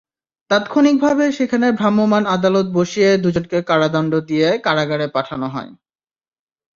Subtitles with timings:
[0.51, 5.71] তাৎক্ষণিকভাবে সেখানে ভ্রাম্যমাণ আদালত বসিয়ে দুজনকে কারাদণ্ড দিয়ে কারাগারে পাঠানো হয়।